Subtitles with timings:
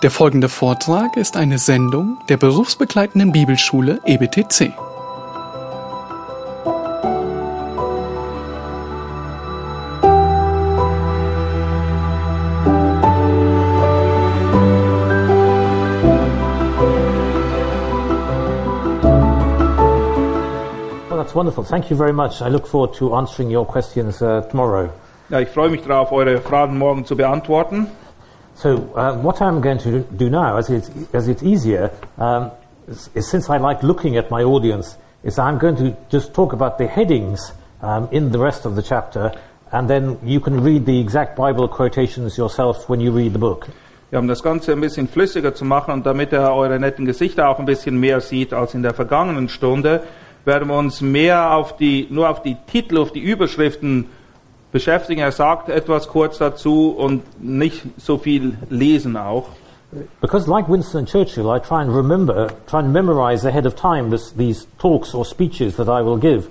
[0.00, 4.72] Der folgende Vortrag ist eine Sendung der berufsbegleitenden Bibelschule EBTC.
[21.08, 21.64] Well, that's wonderful.
[21.64, 22.40] Thank you very much.
[22.40, 24.90] I look forward to answering your questions uh, tomorrow.
[25.28, 27.88] Ja, ich freue mich darauf, eure Fragen morgen zu beantworten.
[28.58, 32.50] So, uh, what I'm going to do now, as it's, as it's easier, um,
[32.88, 36.52] is, is since I like looking at my audience, is I'm going to just talk
[36.52, 39.30] about the headings um, in the rest of the chapter,
[39.70, 43.68] and then you can read the exact Bible quotations yourself when you read the book.
[44.10, 47.48] Ja, um das Ganze ein bisschen flüssiger zu machen und damit er eure netten Gesichter
[47.50, 50.02] auch ein bisschen mehr sieht als in der vergangenen Stunde,
[50.44, 54.06] werden wir uns mehr auf die, nur auf die Titel, auf die Überschriften
[54.72, 55.20] beschäftigen.
[55.22, 59.46] Er sagt etwas kurz dazu und nicht so viel lesen auch.
[60.20, 64.34] Because, like Winston Churchill, I try and remember, try and memorize ahead of time this,
[64.36, 66.48] these talks or speeches that I will give.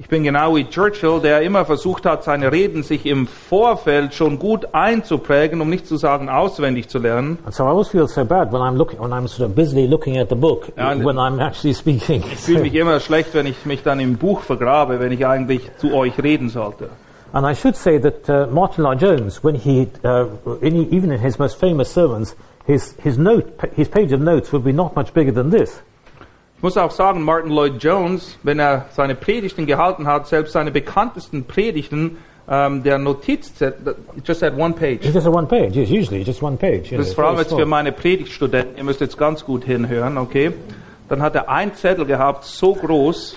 [0.00, 4.38] Ich bin genau wie Churchill, der immer versucht hat, seine Reden sich im Vorfeld schon
[4.38, 7.38] gut einzuprägen, um nicht zu sagen auswendig zu lernen.
[7.50, 10.18] So I always feel so bad when I'm looking, when I'm sort of busily looking
[10.18, 12.22] at the book, Ja, und- when I'm actually speaking.
[12.32, 15.68] Ich fühle mich immer schlecht, wenn ich mich dann im Buch vergrabe, wenn ich eigentlich
[15.78, 16.90] zu euch reden sollte.
[17.32, 20.26] And I should say that uh, Martin Lloyd Jones, when he, uh,
[20.62, 22.34] in, even in his most famous sermons,
[22.66, 25.80] his, his note, his page of notes would be not much bigger than this.
[26.56, 30.72] Ich muss auch sagen, Martin Lloyd Jones, wenn er seine Predigten gehalten hat, selbst seine
[30.72, 32.16] bekanntesten Predigten,
[32.48, 35.04] ähm, der Notizzettel, just had one page.
[35.04, 35.76] It's just a one page.
[35.76, 36.90] It's usually just one page.
[36.90, 40.18] know, Das ist vor allem jetzt für meine Predigtstudenten, ihr müsst jetzt ganz gut hinhören,
[40.18, 40.52] okay?
[41.08, 43.36] Dann hat er ein Zettel gehabt, so groß,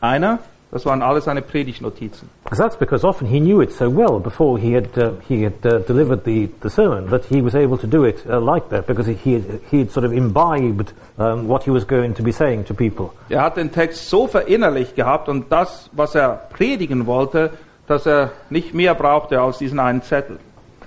[0.00, 0.38] einer,
[0.72, 2.30] das waren alle seine Predigtnotizen.
[2.50, 5.80] That's because often he knew it so well before he had, uh, he had uh,
[5.86, 9.06] delivered the, the sermon that he was able to do it uh, like that because
[9.06, 12.64] he had, he had sort of imbibed um, what he was going to be saying
[12.64, 13.12] to people.
[13.28, 17.50] Er hat den Text so verinnerlicht gehabt und das, was er predigen wollte,
[17.86, 20.38] dass er nicht mehr brauchte als diesen einen Zettel.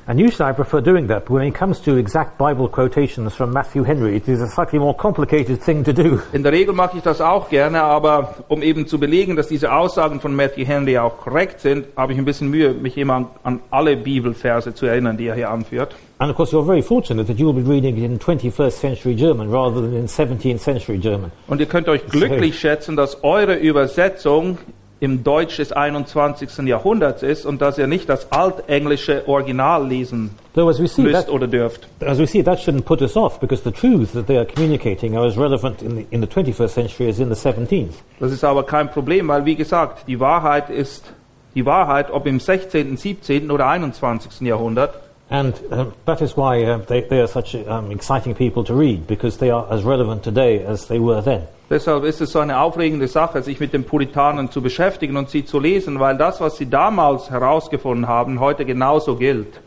[0.07, 3.51] And usually I prefer doing that, but when it comes to exact Bible quotations from
[3.51, 6.21] Matthew Henry, it is a slightly more complicated thing to do.
[6.31, 9.73] In der Regel mache ich das auch gerne, aber um eben zu belegen, dass diese
[9.73, 13.27] Aussagen von Matthew Henry auch korrekt sind, habe ich ein bisschen Mühe, mich immer an,
[13.41, 15.95] an alle Bibelverse zu erinnern, die er hier anführt.
[16.19, 19.15] And of course, you're very fortunate that you will be reading it in 21st century
[19.15, 21.31] German rather than in 17th century German.
[21.47, 24.59] Und ihr könnt euch glücklich schätzen, dass eure Übersetzung
[25.05, 26.66] im Deutsch des 21.
[26.66, 31.27] Jahrhunderts ist und dass ihr nicht das altenglische Original lesen Though, as we see, müsst
[31.27, 31.88] that, oder dürft.
[32.01, 35.15] as we see, that shouldn't put us off because the truths that they are communicating
[35.15, 37.94] are as relevant in the, in the 21st century as in the 17th.
[38.19, 41.05] Das ist aber kein Problem, weil wie gesagt, die Wahrheit ist
[41.53, 43.51] die Wahrheit, ob im 16., 17.
[43.51, 44.41] oder 21.
[44.41, 44.95] Jahrhundert.
[45.29, 49.07] And um, that is why uh, they, they are such um, exciting people to read
[49.07, 51.47] because they are as relevant today as they were then.
[51.69, 55.45] Deshalb ist es so eine aufregende Sache, sich mit den Puritanen zu beschäftigen und sie
[55.45, 59.59] zu lesen, weil das, was sie damals herausgefunden haben, heute genauso gilt.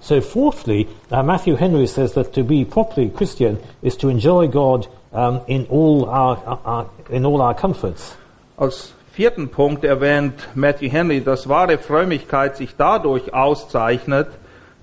[0.00, 4.86] So, fourthly, uh, Matthew Henry says that to be properly Christian is to enjoy God
[5.12, 8.14] um, in all our, our in all our comforts.
[8.58, 14.28] Als vierten Punkt erwähnt Matthew Henry, dass wahre Frömmigkeit sich dadurch auszeichnet,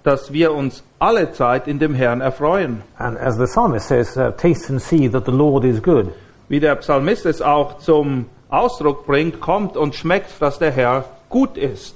[0.04, 2.82] dass wir uns alle Zeit in dem Herrn erfreuen.
[2.98, 6.14] And as the psalmist says, uh, taste and see that the Lord is good.
[6.52, 11.56] Wie der Psalmist es auch zum Ausdruck bringt, kommt und schmeckt, dass der Herr gut
[11.56, 11.96] ist.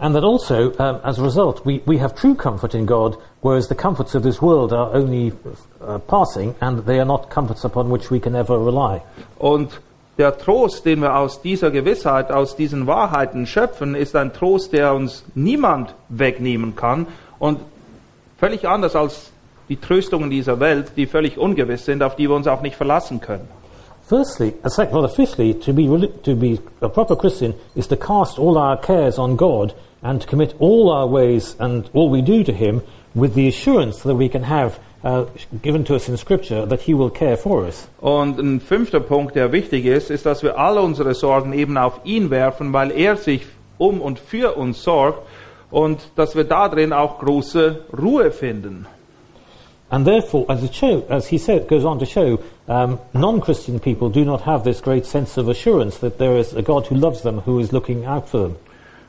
[0.00, 3.68] And that also, um, as a result, we, we have true comfort in God, whereas
[3.68, 5.32] the comforts of this world are only
[5.80, 9.00] uh, passing and they are not comforts upon which we can ever rely.
[9.38, 9.80] Und
[10.18, 14.94] der Trost, den wir aus dieser Gewissheit, aus diesen Wahrheiten schöpfen, ist ein Trost, der
[14.94, 17.06] uns niemand wegnehmen kann
[17.38, 17.60] und
[18.36, 19.30] völlig anders als
[19.68, 23.20] die Tröstungen dieser Welt, die völlig ungewiss sind, auf die wir uns auch nicht verlassen
[23.20, 23.48] können.
[24.06, 28.38] Firstly, uh, sec- rather fifthly, to be, to be a proper Christian is to cast
[28.38, 32.44] all our cares on God and to commit all our ways and all we do
[32.44, 32.82] to Him
[33.14, 35.24] with the assurance that we can have uh,
[35.62, 37.88] given to us in Scripture that He will care for us.
[38.02, 42.00] Und ein fünfter Punkt, der wichtig ist, ist, dass wir alle unsere Sorgen eben auf
[42.04, 43.46] ihn werfen, weil er sich
[43.78, 45.26] um und für uns sorgt
[45.70, 48.86] und dass wir darin auch große Ruhe finden.
[49.94, 54.24] And therefore, as, show, as he said, goes on to show, um, non-Christian people do
[54.24, 57.38] not have this great sense of assurance that there is a God who loves them,
[57.42, 58.56] who is looking out for them.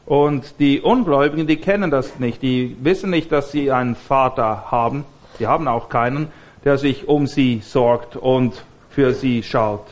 [0.06, 2.44] Und die Ungläubigen, die kennen das nicht.
[2.44, 5.06] Die wissen nicht, dass sie einen Vater haben.
[5.40, 6.28] Sie haben auch keinen,
[6.64, 8.54] der sich um sie sorgt und
[8.92, 9.88] für sie schaut.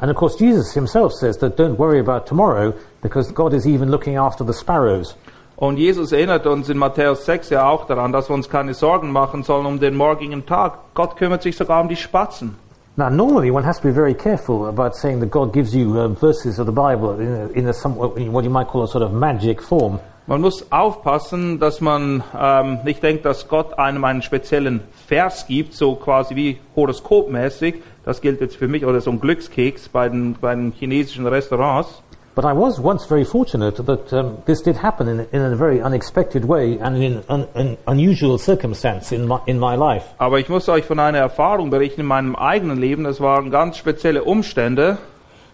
[0.00, 3.90] And of course, Jesus himself says that don't worry about tomorrow because God is even
[3.90, 5.16] looking after the sparrows.
[5.60, 9.12] Und Jesus erinnert uns in Matthäus 6 ja auch daran, dass wir uns keine Sorgen
[9.12, 10.78] machen sollen um den morgigen Tag.
[10.94, 12.56] Gott kümmert sich sogar um die Spatzen.
[12.96, 16.16] Now, normally one has to be very careful about saying that God gives you um,
[16.16, 19.04] verses of the Bible in, a, in a some, what you might call a sort
[19.04, 20.00] of magic form.
[20.26, 25.74] Man muss aufpassen, dass man ähm, nicht denkt, dass Gott einem einen speziellen Vers gibt,
[25.74, 27.82] so quasi wie horoskopmäßig.
[28.06, 32.02] Das gilt jetzt für mich, oder so ein Glückskeks bei den, bei den chinesischen Restaurants.
[32.34, 35.80] But I was once very fortunate that um, this did happen in, in a very
[35.80, 40.04] unexpected way and in an, an unusual circumstance in my, in my life.
[40.18, 43.02] Aber ich muss euch von einer Erfahrung berichten in meinem eigenen Leben.
[43.02, 44.98] Das waren ganz spezielle Umstände.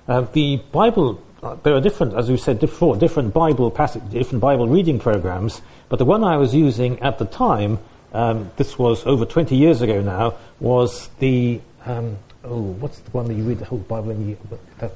[0.07, 4.43] Uh, the Bible, uh, there are different, as we said before, different Bible passage, different
[4.43, 5.63] Bible reading programs.
[5.89, 7.79] But the one I was using at the time,
[8.13, 13.27] um, this was over 20 years ago now, was the um, oh, what's the one
[13.29, 14.29] that you read the whole Bible in?
[14.29, 14.37] You,
[14.79, 14.93] that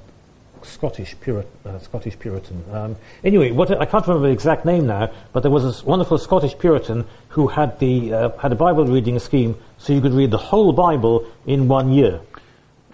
[0.64, 1.50] Scottish Puritan.
[1.64, 2.64] Uh, Scottish Puritan.
[2.72, 6.18] Um, anyway, what, I can't remember the exact name now, but there was this wonderful
[6.18, 10.30] Scottish Puritan who had the uh, had a Bible reading scheme, so you could read
[10.30, 12.20] the whole Bible in one year.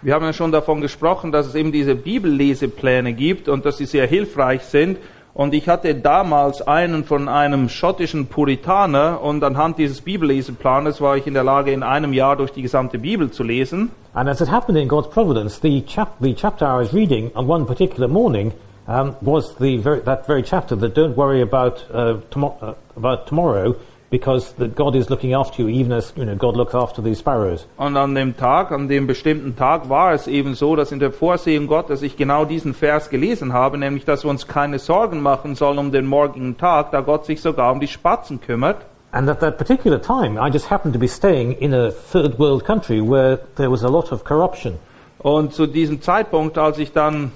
[0.03, 3.87] Wir haben ja schon davon gesprochen, dass es eben diese Bibellesepläne gibt und dass sie
[3.87, 4.99] sehr hilfreich sind.
[5.37, 11.27] Und ich hatte damals einen von einem schottischen Puritaner und anhand dieses Bibelleseplanes war ich
[11.27, 13.91] in der Lage, in einem Jahr durch die gesamte Bibel zu lesen.
[14.15, 17.47] And as it happened in God's providence, the, chap the chapter I was reading on
[17.47, 18.55] one particular morning
[18.89, 23.27] um, was the very, that very chapter that don't worry about, uh, tomo uh, about
[23.27, 23.77] tomorrow,
[24.11, 27.15] because that God is looking after you, even as you know, God looks after the
[27.15, 27.67] sparrows.
[27.77, 31.13] Und an dem Tag, an dem bestimmten Tag war es eben so, dass in der
[31.13, 35.55] Vorsehung Gottes ich genau diesen Vers gelesen habe, nämlich, dass wir uns keine Sorgen machen
[35.55, 38.79] sollen um den morgigen Tag, da Gott sich sogar um die Spatzen kümmert.
[39.13, 42.65] And at that particular time, I just happened to be staying in a third world
[42.65, 44.75] country where there was a lot of corruption.
[45.19, 47.33] Und zu diesem Zeitpunkt, als ich dann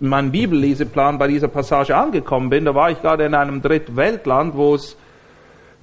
[0.00, 4.54] in meinem Bibelleseplan bei dieser Passage angekommen bin, da war ich gerade in einem Drittweltland,
[4.54, 4.96] wo es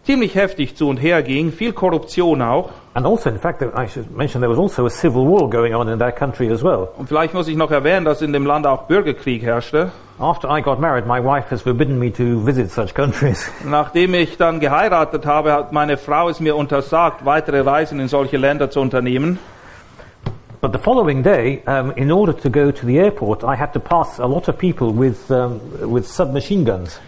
[0.06, 2.70] ziemlich heftig zu und her ging, viel Korruption auch.
[2.94, 5.88] And also, in fact, I should mention there was also a civil war going on
[5.88, 6.90] in that country as well.
[6.98, 9.92] Und vielleicht muss ich noch erwähnen, dass in dem Land auch Bürgerkrieg herrschte.
[10.20, 13.50] After I got married, my wife has forbidden me to visit such countries.
[13.66, 18.38] Nachdem ich dann geheiratet habe, hat meine Frau es mir untersagt, weitere Reisen in solche
[18.38, 19.40] Länder zu unternehmen.
[20.62, 23.80] But the following day, um, in order to go to the airport, I had to
[23.80, 27.00] pass a lot of people with, um, with submachine guns.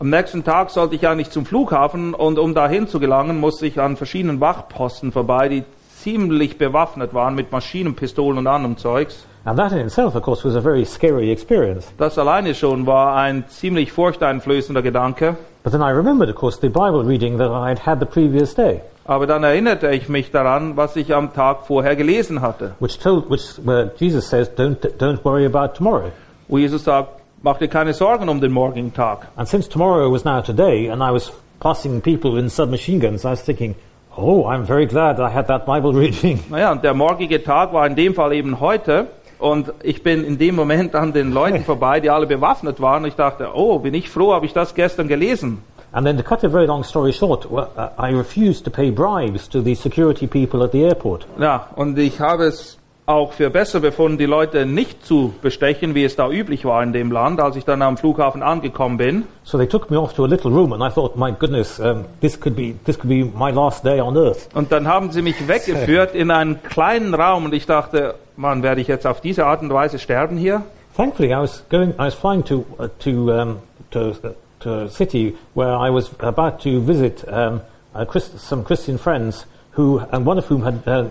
[0.00, 3.78] Am nächsten Tag sollte ich eigentlich zum Flughafen und um dahin zu gelangen, musste ich
[3.78, 5.64] an verschiedenen Wachposten vorbei, die
[5.94, 9.26] ziemlich bewaffnet waren mit Maschinenpistolen und anderem Zeugs.
[9.44, 11.92] And that in itself, of course, was a very scary experience.
[11.98, 15.36] Das alleine schon war ein ziemlich furchteinflößender Gedanke.
[15.64, 18.54] But then I remembered, of course, the Bible reading that I had had the previous
[18.54, 22.74] day, Aber dann erinnerte ich mich daran, was ich am Tag vorher gelesen hatte.
[22.80, 26.10] which told, which where Jesus says, "Don't don't worry about tomorrow."
[26.48, 29.28] Wo Jesus sagt, mach dir keine Sorgen um den morgigen Tag.
[29.36, 33.30] And since tomorrow was now today, and I was passing people in submachine guns, I
[33.30, 33.74] was thinking,
[34.16, 37.86] "Oh, I'm very glad I had that Bible reading." Naja, und der morgige Tag war
[37.86, 39.08] in dem Fall eben heute.
[39.38, 43.06] Und ich bin in dem Moment an den Leuten vorbei, die alle bewaffnet waren.
[43.06, 45.62] Ich dachte, oh, bin ich froh, habe ich das gestern gelesen.
[45.92, 48.90] And then, to cut a very long story short, well, uh, I refused to pay
[48.90, 51.26] bribes to the security people at the airport.
[51.38, 52.78] Ja, und ich habe es
[53.10, 56.92] auch für besser befunden, die Leute nicht zu bestechen, wie es da üblich war in
[56.92, 59.24] dem Land, als ich dann am Flughafen angekommen bin.
[59.42, 62.04] So they took me off to a little room, and I thought, my goodness, um,
[62.20, 64.48] this could be this could be my last day on earth.
[64.54, 68.80] Und dann haben sie mich weggeführt in einen kleinen Raum und ich dachte, Mann, werde
[68.80, 70.62] ich jetzt auf diese Art und Weise sterben hier?
[70.96, 73.56] Thankfully, I was going, I was flying to uh, to um,
[73.90, 77.60] to, uh, to a city where I was about to visit um,
[78.06, 81.04] Christ- some Christian friends who, and one of whom had uh,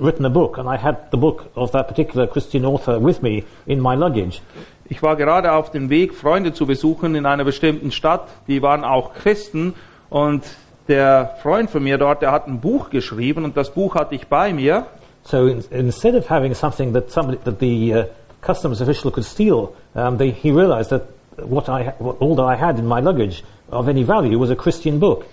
[0.00, 3.44] written a book, and I had the book of that particular Christian author with me
[3.66, 4.40] in my luggage.
[4.90, 8.28] Ich war gerade auf dem Weg, Freunde zu besuchen in einer bestimmten Stadt.
[8.46, 9.74] Die waren auch Christen
[10.08, 10.44] und
[10.88, 14.28] der Freund von mir dort, der hat ein Buch geschrieben und das Buch hatte ich
[14.28, 14.86] bei mir.
[15.24, 18.04] So in, instead of having something that somebody that the uh,
[18.40, 21.02] customs official could steal, um, they, he realized that
[21.36, 24.50] what I ha- what, all that I had in my luggage of any value was
[24.50, 25.26] a Christian book.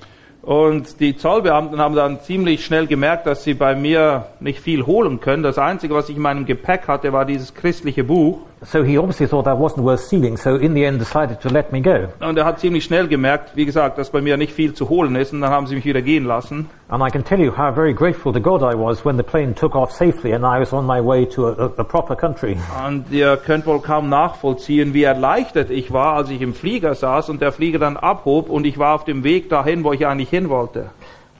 [0.46, 5.20] Und die Zollbeamten haben dann ziemlich schnell gemerkt, dass sie bei mir nicht viel holen
[5.20, 5.42] können.
[5.42, 8.42] Das Einzige, was ich in meinem Gepäck hatte, war dieses christliche Buch.
[8.66, 10.38] So he obviously thought that wasn't worth stealing.
[10.38, 12.08] So in the end, decided to let me go.
[12.20, 15.16] Und er hat ziemlich schnell gemerkt, wie gesagt, dass bei mir nicht viel zu holen
[15.16, 15.34] ist.
[15.34, 16.70] Und dann haben sie mich wieder gehen lassen.
[16.88, 19.54] And I can tell you how very grateful to God I was when the plane
[19.56, 22.58] took off safely and I was on my way to a, a, proper country.
[22.88, 27.30] Und ihr könnt wohl kaum nachvollziehen, wie erleichtert ich war, als ich im Flieger saß
[27.30, 30.30] und der Flieger dann abhob und ich war auf dem Weg dahin, wo ich eigentlich
[30.30, 30.92] hin wollte.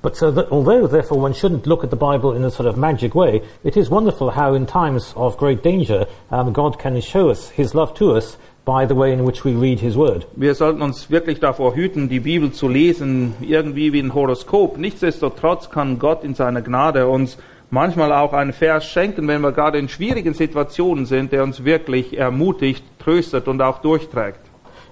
[0.06, 2.78] But so that, although therefore one shouldn't look at the Bible in a sort of
[2.78, 7.32] magic way, it is wonderful how in times of great danger um, God can show
[7.32, 10.28] us His love to us by the way in which we read His Word.
[10.36, 14.78] Wir sollten uns wirklich davor hüten, die Bibel zu lesen, irgendwie wie ein Horoskop.
[14.78, 17.40] Nichtsdestotrotz kann Gott in seiner Gnade uns
[17.72, 22.16] manchmal auch einen Vers schenken, wenn wir gerade in schwierigen Situationen sind, der uns wirklich
[22.16, 24.42] ermutigt, tröstet und auch durchträgt.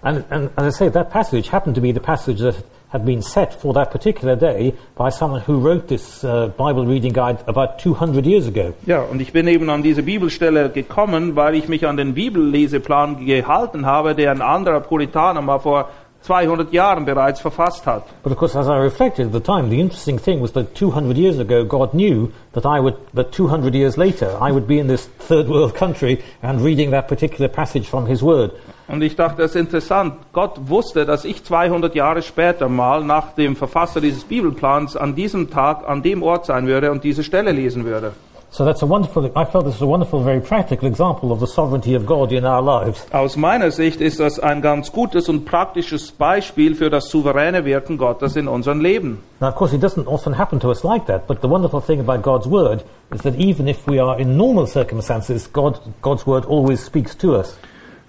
[0.02, 2.56] And, and as I say, that passage happened to be the passage that
[2.94, 7.12] had been set for that particular day by someone who wrote this uh, Bible reading
[7.12, 8.74] guide about 200 years ago.
[8.86, 13.26] Ja, und ich bin eben an diese Bibelstelle gekommen, weil ich mich an den Bibelleseplan
[13.26, 15.90] gehalten habe, der ein anderer Puritaner mal vor
[16.24, 18.04] 200 Jahren bereits verfasst hat.
[18.24, 21.18] But of course, as I reflected at the time, the interesting thing was that 200
[21.18, 24.88] years ago, God knew that I would, that 200 years later, I would be in
[24.88, 28.52] this third world country and reading that particular passage from His Word.
[28.88, 30.16] Und ich dachte, das ist interessant.
[30.34, 35.50] Gott wusste, dass ich 200 Jahre später mal nach dem Verfasser dieses Bibelplans an diesem
[35.50, 38.14] Tag an dem Ort sein würde und diese Stelle lesen würde.
[38.56, 41.48] So that's a wonderful, I felt this was a wonderful, very practical example of the
[41.48, 43.04] sovereignty of God in our lives.
[43.12, 47.98] Aus meiner Sicht ist das ein ganz gutes und praktisches Beispiel für das souveräne Wirken
[47.98, 49.24] Gottes in unserem Leben.
[49.40, 52.00] Now, of course, it doesn't often happen to us like that, but the wonderful thing
[52.00, 56.46] about God's Word is that even if we are in normal circumstances, God, God's Word
[56.46, 57.58] always speaks to us.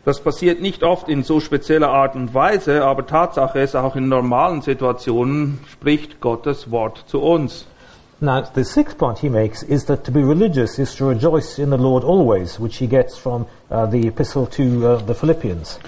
[0.05, 4.11] Das passiert nicht oft in so spezieller Art und Weise, aber Tatsache ist, auch in
[4.11, 7.67] normalen Situationen spricht Gottes Wort zu uns.
[8.21, 11.71] Now, the sixth point he makes is that to be religious is to rejoice in
[11.71, 15.79] the Lord always, which he gets from uh, the epistle to uh, the Philippians.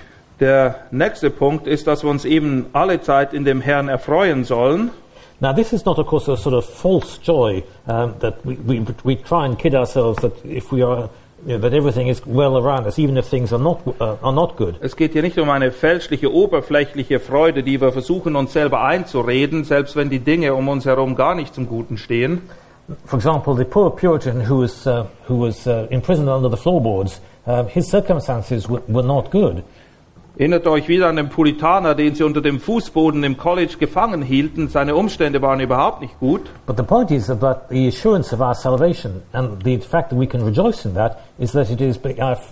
[0.40, 4.90] Der nächste Punkt ist, dass wir uns eben alle Zeit in dem Herrn erfreuen sollen.
[5.40, 8.85] Now, this is not, of course, a sort of false joy um, that we, we,
[9.04, 11.11] we try and kid ourselves that if we are,
[11.44, 14.56] know, that everything is well around us, even if things are not, uh, are not
[14.56, 14.76] good.
[14.80, 19.64] Es geht hier nicht um eine fälschliche, oberflächliche Freude, die wir versuchen uns selber einzureden,
[19.64, 22.42] selbst wenn die Dinge um uns herum gar nicht zum Guten stehen.
[23.04, 27.20] For example, the poor Puritan who was, uh, who was uh, imprisoned under the floorboards,
[27.46, 29.64] uh, his circumstances were, were not good.
[30.38, 34.68] Erinnert euch wieder an den Puritaner, den sie unter dem Fußboden im College gefangen hielten.
[34.68, 36.42] Seine Umstände waren überhaupt nicht gut.
[36.66, 40.26] But the point is about the assurance of our salvation, and the fact that we
[40.26, 41.98] can rejoice in that is that it is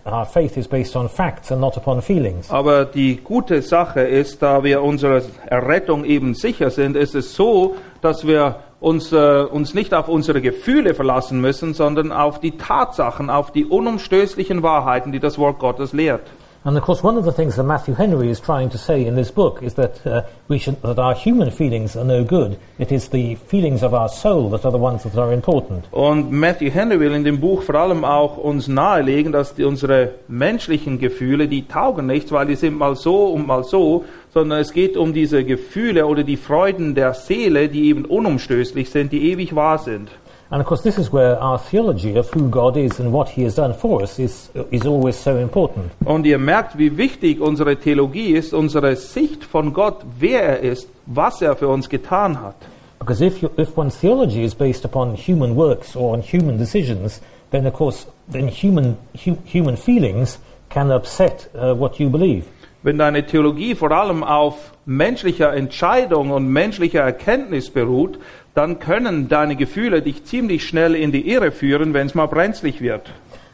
[0.06, 2.50] our faith is based on facts and not upon feelings.
[2.50, 7.76] Aber die gute Sache ist, da wir unserer Errettung eben sicher sind, ist es so,
[8.00, 13.28] dass wir uns, äh, uns nicht auf unsere Gefühle verlassen müssen, sondern auf die Tatsachen,
[13.28, 16.22] auf die unumstößlichen Wahrheiten, die das Wort Gottes lehrt.
[16.66, 19.16] And of course, one of the things that Matthew Henry is trying to say in
[19.16, 22.58] this book is that uh, we should, that our human feelings are no good.
[22.78, 25.84] It is the feelings of our soul that are the ones that are important.
[25.92, 30.12] Und Matthew Henry will in dem Buch vor allem auch uns nahelegen, dass die, unsere
[30.26, 34.72] menschlichen Gefühle, die taugen nichts, weil die sind mal so und mal so, sondern es
[34.72, 39.54] geht um diese Gefühle oder die Freuden der Seele, die eben unumstößlich sind, die ewig
[39.54, 40.08] wahr sind.
[40.54, 43.42] And of course, this is where our theology of who God is and what He
[43.42, 45.90] has done for us is, is always so important.
[46.04, 50.88] Und ihr merkt, wie wichtig unsere Theologie ist, unsere Sicht von Gott, wer er ist,
[51.06, 52.54] was er für uns getan hat.
[53.00, 57.20] Because if, you, if one's theology is based upon human works or on human decisions,
[57.50, 60.38] then of course, then human, hu, human feelings
[60.70, 62.44] can upset uh, what you believe.
[62.84, 68.18] Wenn deine Theologie vor allem auf menschlicher Entscheidung und menschlicher Erkenntnis beruht,
[68.54, 72.80] dann können deine Gefühle dich ziemlich schnell in die Irre führen, wenn es mal brenzlig
[72.80, 73.10] wird.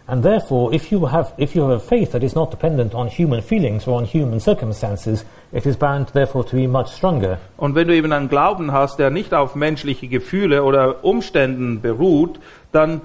[0.07, 3.09] And therefore, if you have, if you have a faith that is not dependent on
[3.09, 7.39] human feelings or on human circumstances, it is bound therefore to be much stronger.
[7.57, 12.41] Und wenn du eben einen Glauben hast, der nicht auf menschliche Gefühle oder Umständen beruht,
[12.73, 13.03] dann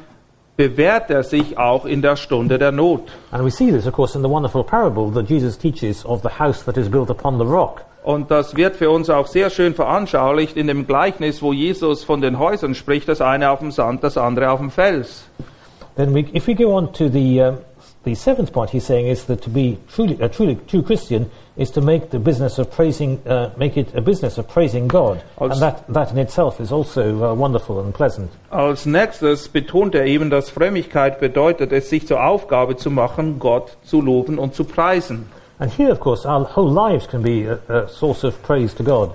[0.57, 3.11] bewährt er sich auch in der Stunde der Not.
[3.29, 6.39] And we see this, of course, in the wonderful parable that Jesus teaches of the
[6.39, 7.85] house that is built upon the rock.
[8.05, 12.21] Und das wird für uns auch sehr schön veranschaulicht in dem Gleichnis, wo Jesus von
[12.21, 15.23] den Häusern spricht, das eine auf dem Sand, das andere auf dem Fels.
[15.95, 17.57] Then, we, if we go on to the um,
[18.03, 21.71] the seventh point, he's saying is that to be truly a truly true Christian is
[21.71, 25.53] to make the business of praising, uh, make it a business of praising God, Als-
[25.53, 28.29] and that that in itself is also uh, wonderful and pleasant.
[28.51, 33.77] Als nächstes betont er eben, dass Frömmigkeit bedeutet, es sich zur Aufgabe zu machen, Gott
[33.83, 35.25] zu loben und zu preisen.
[35.59, 38.83] And here, of course, our whole lives can be a, a source of praise to
[38.83, 39.11] God.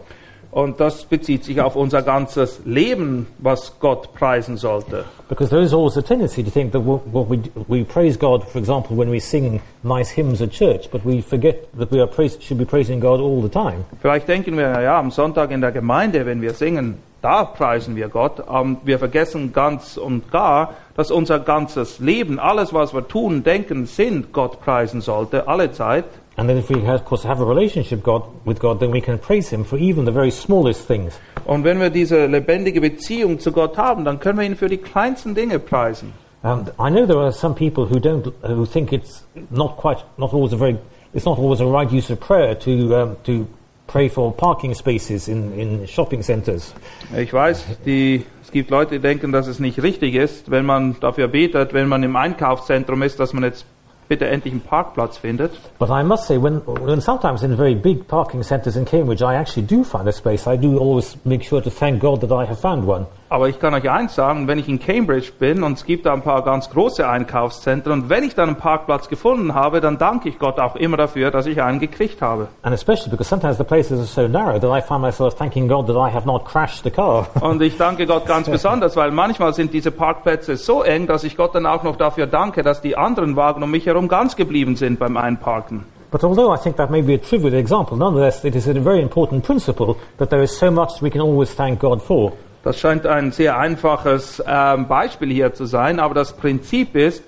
[0.52, 5.04] Und das bezieht sich auf unser ganzes Leben, was Gott preisen sollte.
[5.28, 8.58] Because there is always a tendency to think that what we, we praise God, for
[8.58, 12.36] example, when we sing nice hymns at church, but we forget that we are praise,
[12.40, 13.84] should be praising God all the time.
[14.00, 18.08] Vielleicht denken wir, ja, am Sonntag in der Gemeinde, wenn wir singen, da preisen wir
[18.08, 18.42] Gott.
[18.50, 23.86] Ähm, wir vergessen ganz und gar, dass unser ganzes Leben, alles, was wir tun, denken,
[23.86, 26.06] sind, Gott preisen sollte, alle Zeit.
[26.36, 29.18] And then if we, of course, have a relationship God, with God, then we can
[29.18, 31.18] praise Him for even the very smallest things.
[31.44, 34.78] Und wenn wir diese lebendige Beziehung zu Gott haben, dann können wir ihn für die
[34.78, 36.12] kleinsten Dinge preisen.
[36.42, 40.32] And I know there are some people who don't, who think it's not quite, not
[40.32, 40.78] always a very
[41.12, 43.46] it's not always a right use of prayer to, um, to
[43.86, 46.72] pray for parking spaces in, in shopping centers.
[47.16, 50.96] Ich weiß, die, es gibt Leute, die denken, dass es nicht richtig ist, wenn man
[51.00, 53.66] dafür betet, wenn man im Einkaufszentrum ist, dass man jetzt
[54.10, 55.52] bitte endlich einen Parkplatz findet.
[55.78, 59.36] But I must say, when, when sometimes in very big parking centers in Cambridge I
[59.36, 62.44] actually do find a space, I do always make sure to thank God that I
[62.44, 63.06] have found one.
[63.32, 66.12] Aber ich kann euch eins sagen, wenn ich in Cambridge bin und es gibt da
[66.12, 70.28] ein paar ganz große Einkaufszentren und wenn ich dann einen Parkplatz gefunden habe, dann danke
[70.28, 72.48] ich Gott auch immer dafür, dass ich einen gekriegt habe.
[72.62, 75.86] And especially because sometimes the places are so narrow that I find myself thanking God
[75.86, 77.28] that I have not crashed the car.
[77.40, 81.36] Und ich danke Gott ganz besonders, weil manchmal sind diese Parkplätze so eng, dass ich
[81.36, 84.74] Gott dann auch noch dafür danke, dass die anderen Wagen um mich herum ganz geblieben
[84.74, 85.84] sind beim Einparken.
[86.10, 89.00] But although I think that may be a trivial example, nonetheless it is a very
[89.00, 92.32] important principle that there is so much we can always thank God for.
[92.62, 97.24] Das scheint ein sehr einfaches ähm, Beispiel hier zu sein, aber das Prinzip ist,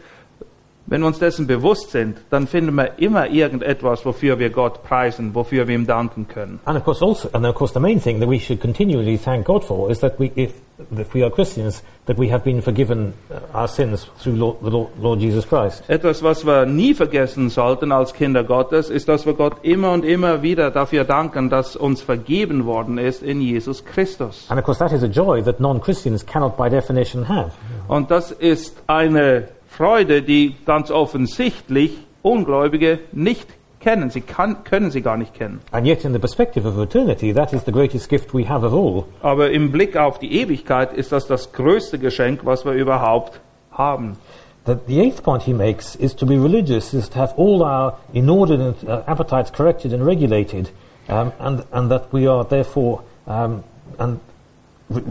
[0.92, 5.34] wenn wir uns dessen bewusst sind, dann finden wir immer irgendetwas, wofür wir Gott preisen,
[5.34, 6.60] wofür wir ihm danken können.
[6.66, 9.46] And of course, also, and of course, the main thing that we should continually thank
[9.46, 10.52] God for is that we, if,
[10.98, 14.68] if we are Christians, that we have been forgiven uh, our sins through Lord, the
[14.68, 15.82] Lord, Lord Jesus Christ.
[15.88, 20.04] Etwas, was wir nie vergessen sollten als Kinder Gottes, ist, dass wir Gott immer und
[20.04, 24.44] immer wieder dafür danken, dass uns vergeben worden ist in Jesus Christus.
[24.50, 27.52] And of course, that is a joy that non-Christians cannot, by definition, have.
[27.88, 33.48] Und das ist eine Freude, die ganz offensichtlich Ungläubige nicht
[33.80, 34.10] kennen.
[34.10, 35.60] Sie kann, können sie gar nicht kennen.
[35.72, 38.72] And yet, in the perspective of eternity, that is the greatest gift we have of
[38.72, 39.04] all.
[39.22, 43.40] Aber im Blick auf die Ewigkeit ist das das größte Geschenk, was wir überhaupt
[43.72, 44.18] haben.
[44.66, 47.98] The, the eighth point he makes is to be religious, is to have all our
[48.12, 50.70] inordinate uh, appetites corrected and regulated,
[51.08, 53.64] um, and, and that we are therefore um,
[53.98, 54.20] and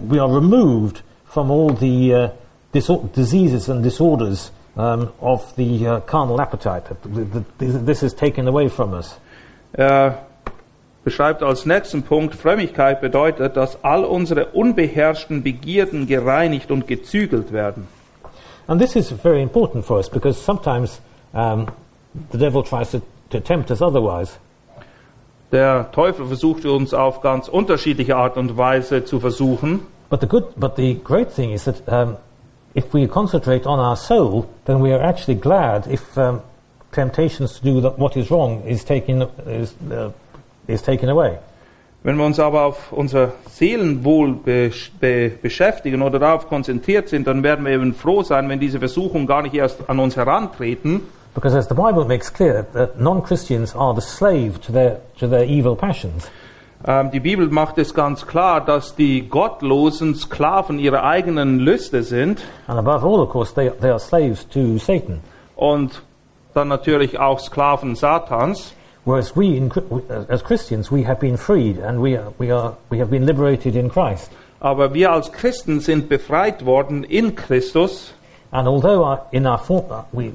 [0.09, 2.29] we are removed from all the uh,
[2.71, 6.85] diseases and disorders um, of the uh, carnal appetite.
[7.59, 9.19] This is taken away from us.
[9.73, 10.25] Er
[11.03, 17.87] beschreibt als nächsten Punkt, Frömmigkeit bedeutet, dass all unsere unbeherrschten Begierden gereinigt und gezügelt werden.
[18.67, 21.01] And this is very important for us because sometimes
[21.33, 21.67] um,
[22.31, 24.37] the devil tries to, to tempt us otherwise.
[25.51, 29.81] Der Teufel versucht uns auf ganz unterschiedliche Art und Weise zu versuchen.
[30.09, 32.15] But the good, but the great thing is that um,
[32.73, 36.41] if we concentrate on our soul, then we are actually glad if um,
[36.91, 40.11] temptations to do what is wrong is taken is, uh,
[40.67, 41.37] is taken away.
[42.03, 47.43] Wenn wir uns aber auf unser Seelenwohl be be beschäftigen oder darauf konzentriert sind, dann
[47.43, 51.01] werden wir eben froh sein, wenn diese Versuchungen gar nicht erst an uns herantreten.
[51.35, 55.43] Because as the Bible makes clear, that non-Christians are the slave to their to their
[55.43, 56.29] evil passions.
[56.85, 62.41] Ähm, die Bibel macht es ganz klar, dass die Gottlosen Sklaven ihrer eigenen Lüste sind
[62.67, 65.19] And above all, of course, they, they are slaves to Satan.
[65.55, 66.01] und
[66.53, 68.73] dann natürlich auch Sklaven Satans.
[69.03, 69.71] Whereas we, in,
[70.27, 73.75] as Christians, we have been freed and we, are, we, are, we have been liberated
[73.75, 74.31] in Christ.
[74.59, 78.13] Aber wir als Christen sind befreit worden in Christus.
[78.51, 80.33] And although our, in our for, uh, we,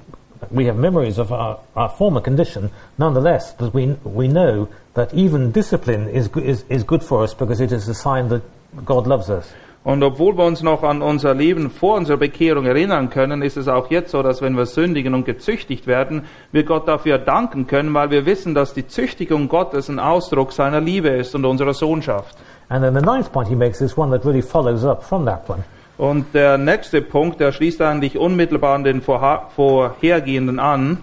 [0.51, 5.53] we have memories of our, our former condition, nonetheless, that we, we know that even
[5.53, 8.43] discipline is, is, is good for us because it is a sign that
[8.85, 9.53] God loves us.
[9.87, 13.69] Und obwohl wir uns noch an unser Leben vor unserer Bekehrung erinnern können, ist es
[13.69, 17.95] auch jetzt so, dass wenn wir sündigen und gezüchtigt werden, wir Gott dafür danken können,
[17.95, 22.37] weil wir wissen, dass die Züchtigung Gottes ein Ausdruck seiner Liebe ist und unserer Sohnschaft.
[22.69, 25.49] And then the ninth point he makes is one that really follows up from that
[25.49, 25.63] one.
[25.99, 30.99] Und der nächste Punkt, der schließt eigentlich unmittelbar an den vorhergehenden an.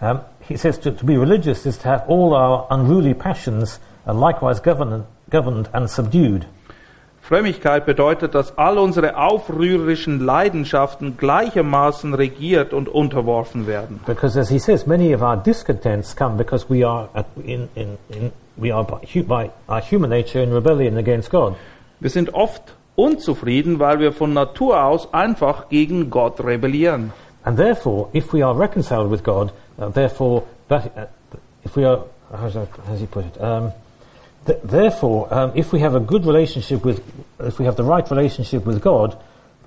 [0.00, 4.12] Um, he says to, to be religious is to have all our unruly passions uh,
[4.12, 6.46] likewise governed, governed and subdued.
[7.20, 14.00] Frömmigkeit bedeutet, dass all unsere aufrührerischen Leidenschaften gleichermaßen regiert und unterworfen werden.
[14.06, 17.98] Because as he says, many of our discontents come because we are, at, in, in,
[18.08, 21.56] in, we are by, by our human nature in rebellion against God.
[22.00, 22.62] Wir sind oft
[22.98, 27.12] unzufrieden, weil wir von Natur aus einfach gegen Gott rebellieren.
[27.44, 31.06] And therefore, if we are reconciled with God, uh, therefore, that, uh,
[31.64, 33.40] if we are, how's that, how's he put it?
[33.40, 33.72] Um,
[34.46, 37.00] th- therefore, um, if we have a good relationship with,
[37.38, 39.16] if we have the right relationship with God,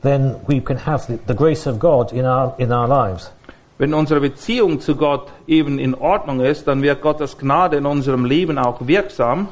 [0.01, 3.31] then we can have the, the grace of God in our, in our lives.
[3.77, 8.25] Wenn unsere Beziehung zu Gott eben in Ordnung ist, dann wird Gottes Gnade in unserem
[8.25, 9.47] Leben auch wirksam.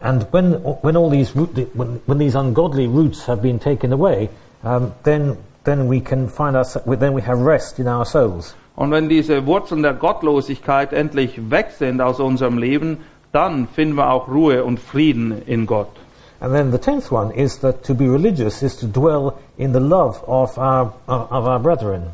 [0.00, 4.28] And when, when all these, root, when, when these ungodly roots have been taken away,
[4.62, 8.54] um, then, then we can find us, then we have rest in our souls.
[8.76, 12.98] Und wenn diese Wurzeln der Gottlosigkeit endlich weg sind aus unserem Leben,
[13.32, 15.88] dann finden wir auch Ruhe und Frieden in Gott.
[16.40, 19.80] And then the tenth one is that to be religious is to dwell in the
[19.80, 22.12] love of our, of our brethren.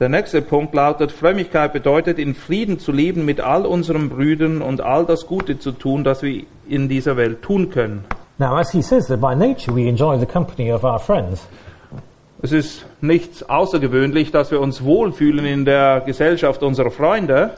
[0.00, 4.80] Der nächste Punkt lautet, Frömmigkeit bedeutet, in Frieden zu leben mit all unseren Brüdern und
[4.80, 8.04] all das Gute zu tun, das wir in dieser Welt tun können.
[8.38, 11.46] Now, as he says that by nature we enjoy the company of our friends,
[12.44, 17.52] Es ist nichts außergewöhnlich, dass wir uns wohlfühlen in der Gesellschaft unserer Freunde,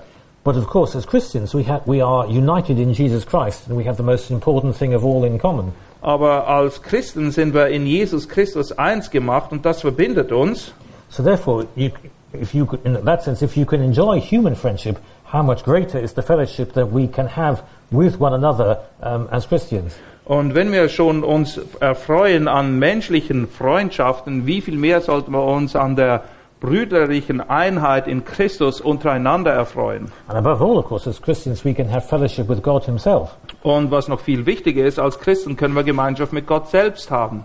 [0.45, 3.97] but of course, as Christians, we, we are united in Jesus Christ and we have
[3.97, 5.73] the most important thing of all in common.
[6.03, 10.75] aber als Christen sind wir in Jesus Christus eins gemacht und das verbindet uns.
[11.09, 11.89] So therefore, you,
[12.35, 14.99] if you, in that sense, if you can enjoy human friendship,
[15.33, 19.49] how much greater is the fellowship that we can have with one another um, as
[19.49, 19.97] Christians?
[20.25, 25.77] Und wenn wir schon uns erfreuen an menschlichen Freundschaften, wie viel mehr sollten wir uns
[25.77, 26.23] an der
[26.61, 30.11] brüderlichen Einheit in Christus untereinander erfreuen?
[30.29, 33.37] And above all, of course, as Christians, we can have fellowship with God Himself.
[33.63, 37.45] Und was noch viel wichtiger ist, als Christen können wir Gemeinschaft mit Gott selbst haben.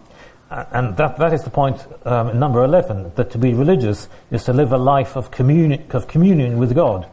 [0.50, 4.46] And that, that is the point um, in number 11, that to be religious is
[4.46, 7.06] to live a life of, communi- of communion with God.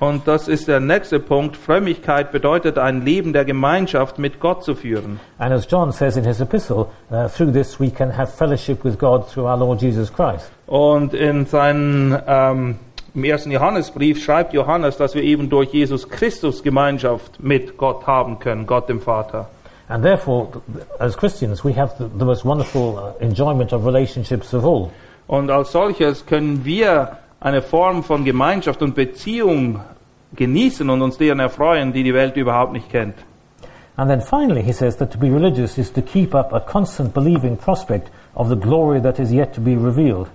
[0.00, 1.56] Und das ist der nächste Punkt.
[1.56, 5.20] Frömmigkeit bedeutet, ein Leben der Gemeinschaft mit Gott zu führen.
[5.38, 8.98] And as John says in his epistle, uh, through this we can have fellowship with
[8.98, 10.50] God through our Lord Jesus Christ.
[10.66, 12.76] Und in seinem ähm,
[13.14, 18.40] im ersten Johannesbrief schreibt Johannes, dass wir eben durch Jesus Christus Gemeinschaft mit Gott haben
[18.40, 19.48] können, Gott dem Vater.
[19.86, 24.52] And therefore, th- as Christians, we have the, the most wonderful uh, enjoyment of relationships
[24.52, 24.90] of all.
[25.28, 29.80] Und als solches können wir eine Form von Gemeinschaft und Beziehung
[30.34, 33.14] genießen und uns deren erfreuen, die die Welt überhaupt nicht kennt.
[33.96, 37.12] And then finally, he says that to be religious is to keep up a constant
[37.12, 40.26] believing prospect of the glory that is yet to be revealed.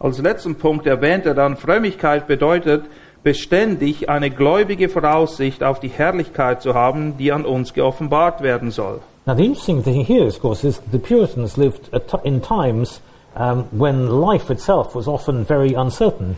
[0.00, 2.84] Als letzten Punkt erwähnt er dann, Frömmigkeit bedeutet,
[3.22, 9.00] beständig eine gläubige Voraussicht auf die Herrlichkeit zu haben, die an uns geoffenbart werden soll.
[9.24, 11.90] Now, the interesting thing here, of course, is that the Puritans lived
[12.24, 13.00] in times
[13.40, 16.36] um, when life itself was often very uncertain.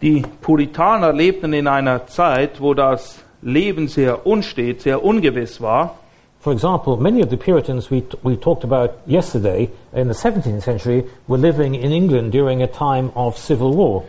[0.00, 5.96] Die Puritaner lebten in einer Zeit, wo das Leben sehr unstet, sehr ungewiss war.
[6.40, 11.04] For example, many of the Puritans we, we talked about yesterday in the 17th century
[11.28, 14.04] were living in England during a time of civil war.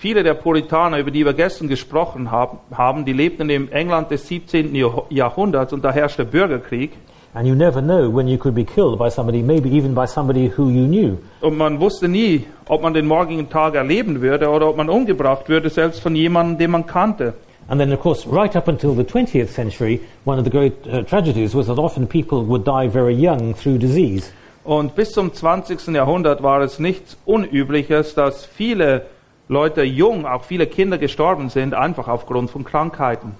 [0.00, 4.28] Viele der Puritaner, über die wir gestern gesprochen haben, haben die lebten im England des
[4.28, 4.74] 17.
[4.74, 6.92] Jahrh- Jahrhunderts und da herrschte Bürgerkrieg.
[7.38, 10.48] And you never know when you could be killed by somebody, maybe even by somebody
[10.48, 11.18] who you knew.
[11.40, 15.48] Und man wusste nie, ob man den morgigen Tag erleben würde oder ob man umgebracht
[15.48, 17.34] würde, selbst von jemandem, den man kannte.
[17.68, 21.04] And then, of course, right up until the 20th century, one of the great uh,
[21.04, 24.32] tragedies was that often people would die very young through disease.
[24.64, 25.94] Und bis zum 20.
[25.94, 29.06] Jahrhundert war es nichts Unübliches, dass viele
[29.46, 33.36] Leute jung, auch viele Kinder gestorben sind, einfach aufgrund von Krankheiten.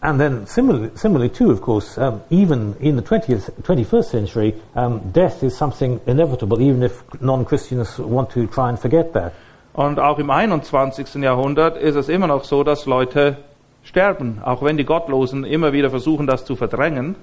[0.00, 5.10] And then, similarly, similarly too, of course, um, even in the 20th, 21st century, um,
[5.10, 9.32] death is something inevitable, even if non-Christians want to try and forget that.
[9.72, 11.22] Und auch im 21.
[11.22, 13.38] Jahrhundert ist es immer noch so, dass Leute
[13.82, 17.16] sterben, auch wenn die Gottlosen immer wieder versuchen, das zu verdrängen.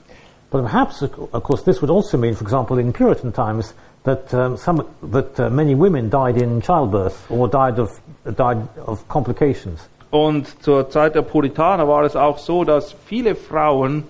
[0.51, 4.55] But perhaps, of course, this would also mean, for example, in Puritan times, that um,
[4.55, 7.99] some that uh, many women died in childbirth or died of
[8.35, 9.89] died of complications.
[10.15, 14.06] Und zur Zeit der Puritaner war es auch so, dass viele Frauen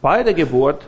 [0.00, 0.82] bei der Geburt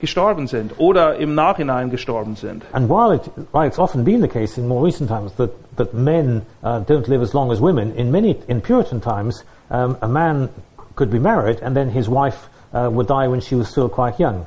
[0.00, 2.62] gestorben sind oder im Nachhinein gestorben sind.
[2.72, 5.92] And while, it, while it's often been the case in more recent times that, that
[5.92, 10.08] men uh, don't live as long as women, in many in Puritan times, um, a
[10.08, 10.48] man
[10.94, 14.18] could be married and then his wife uh, would die when she was still quite
[14.18, 14.46] young.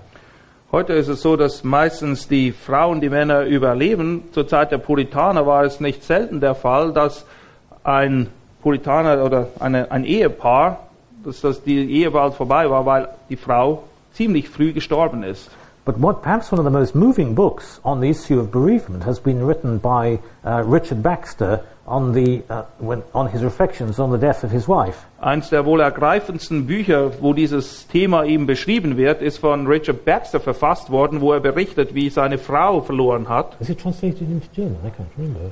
[0.72, 4.24] Heute ist es so, dass meistens die Frauen die Männer überleben.
[4.32, 7.28] Zur Zeit der Puritaner war es nicht selten der Fall, dass
[7.84, 8.30] ein
[8.62, 10.80] Puritaner oder eine, ein Ehepaar,
[11.24, 15.50] dass das die Ehe bald vorbei war, weil die Frau ziemlich früh gestorben ist.
[15.86, 19.20] But what perhaps one of the most moving books on the issue of bereavement has
[19.20, 24.18] been written by uh, Richard Baxter on, the, uh, when, on his reflections on the
[24.18, 25.06] death of his wife.
[25.20, 30.40] Eins der wohl ergreifendsten Bücher, wo dieses Thema eben beschrieben wird, ist von Richard Baxter
[30.40, 33.60] verfasst worden, wo er berichtet, wie seine Frau verloren hat.
[33.60, 34.78] Is it translated into German?
[34.86, 35.52] I can't remember.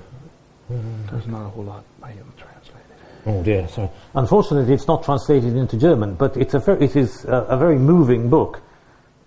[1.09, 2.25] There's not a whole lot by him.
[3.27, 3.89] Oh dear, sorry.
[4.13, 7.77] Unfortunately, it's not translated into German, but it's a ver- it is a, a very
[7.77, 8.61] moving book.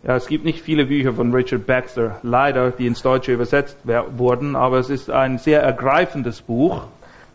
[0.02, 4.18] Ja, es gibt nicht viele Bücher von Richard Baxter, leider, die ins Deutsche übersetzt wer-
[4.18, 6.80] wurden, aber es ist ein sehr ergreifendes Buch.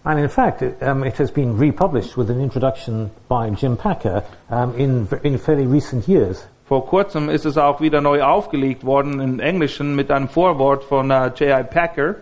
[0.04, 4.24] And in fact, it, um, it has been republished with an introduction by Jim Packer
[4.50, 6.48] um, in, in fairly recent years.
[6.68, 11.12] Vor kurzem ist es auch wieder neu aufgelegt worden im Englischen mit einem Vorwort von
[11.12, 11.64] äh, J.I.
[11.64, 12.16] Packer.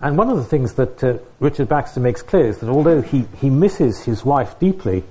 [0.00, 3.26] And one of the things that uh, Richard Baxter makes clear is that although he,
[3.40, 5.04] he misses his wife deeply,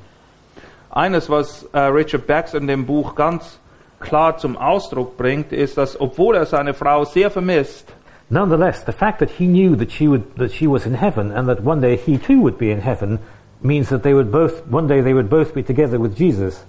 [0.91, 3.60] Eines, was äh, Richard Baxter in dem Buch ganz
[4.00, 7.93] klar zum Ausdruck bringt, ist, dass obwohl er seine Frau sehr vermisst,
[8.30, 11.48] Nonetheless, the fact that he knew that she, would, that she was in heaven and
[11.48, 13.19] that one day he too would be in heaven
[13.62, 16.65] means that they would both, one day they would both be together with Jesus.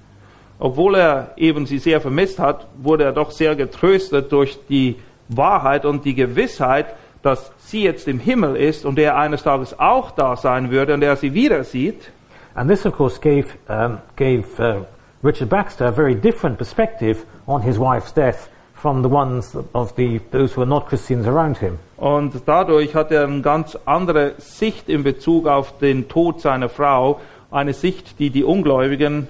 [0.59, 4.97] Obwohl er eben sie sehr vermisst hat, wurde er doch sehr getröstet durch die
[5.29, 10.11] Wahrheit und die Gewissheit, dass sie jetzt im Himmel ist und er eines Tages auch
[10.11, 12.11] da sein würde und er sie wieder sieht.
[12.55, 14.85] And this, of course, gave, um, gave uh,
[15.23, 20.21] Richard Baxter a very different perspective on his wife's death from the ones of the,
[20.31, 21.79] those who were not Christians around him.
[21.97, 27.21] Und dadurch hat er eine ganz andere Sicht in Bezug auf den Tod seiner Frau,
[27.51, 29.29] eine Sicht, die die Ungläubigen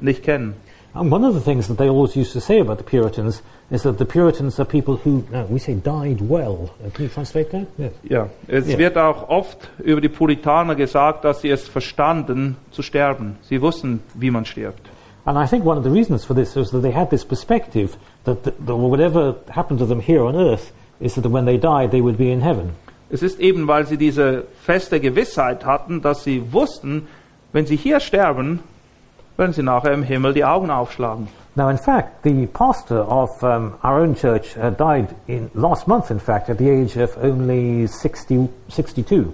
[0.00, 0.54] nicht kennen.
[0.94, 3.82] And one of the things that they always used to say about the Puritans is
[3.82, 6.70] that the Puritans are people who, uh, we say, died well.
[6.84, 7.66] Uh, can you translate that?
[7.76, 7.92] Yes.
[8.08, 8.78] Ja, es Ja.
[8.78, 13.36] wird auch oft über die Puritaner gesagt, dass sie es verstanden zu sterben.
[13.42, 14.88] Sie wussten, wie man stirbt.
[15.24, 17.96] And I think one of the reasons for this is that they had this perspective
[18.24, 21.90] that, that, that whatever happened to them here on earth is that when they died,
[21.90, 22.72] they would be in heaven.
[23.10, 27.08] Es ist eben, weil sie diese feste Gewissheit hatten, dass sie wussten,
[27.52, 28.60] wenn sie hier sterben,
[29.36, 31.28] werden sie nachher im Himmel die Augen aufschlagen.
[31.56, 36.10] Now, in fact, the pastor of um, our own church uh, died in, last month,
[36.10, 39.26] in fact, at the age of only 60, 62.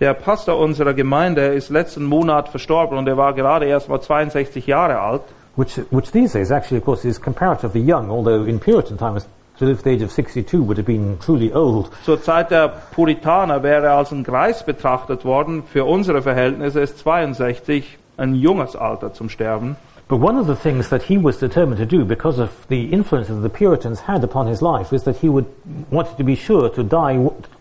[0.00, 4.66] Der Pastor unserer Gemeinde ist letzten Monat verstorben und er war gerade erst mal 62
[4.66, 5.22] Jahre alt.
[5.56, 9.26] Which, which these days, actually, of course, is comparatively young, although in Puritan times,
[9.58, 11.90] to live to the age of 62 would have been truly old.
[12.04, 15.62] Zur Zeit der Puritaner wäre er als ein Greis betrachtet worden.
[15.62, 19.76] Für unsere Verhältnisse ist 62 ein junges Alter zum Sterben.
[20.08, 23.28] But one of the things that he was determined to do, because of the influence
[23.28, 25.46] that the Puritans had upon his life, is that he would
[25.90, 27.18] wanted to be sure to die,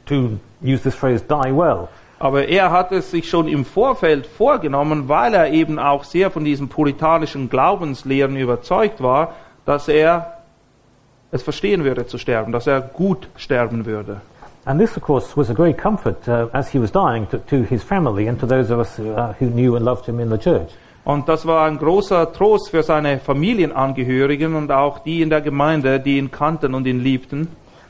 [0.07, 1.89] to use this phrase, die well.
[2.19, 6.45] Aber er hat es sich schon im Vorfeld vorgenommen, weil er eben auch sehr von
[6.45, 9.33] diesen puritanischen Glaubenslehren überzeugt war,
[9.65, 10.37] dass er
[11.31, 14.21] es verstehen würde zu sterben, dass er gut sterben würde.
[14.65, 17.63] And this, of course, was a great comfort uh, as he was dying to, to
[17.63, 20.37] his family and to those of us uh, who knew and loved him in the
[20.37, 20.71] church.
[21.03, 25.99] Und das war ein großer Trost für seine Familienangehörigen und auch die in der Gemeinde,
[25.99, 27.47] die ihn kannten und ihn liebten.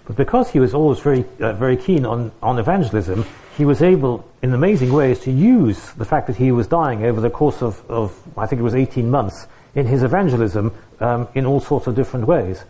[0.08, 3.26] But because he was always very, uh, very keen on, on evangelism,
[3.58, 7.22] he was able, in amazing ways, to use the fact that he was dying over
[7.22, 11.46] the course of, of I think it was 18 months, in his evangelism um, in
[11.46, 12.64] all sorts of different ways.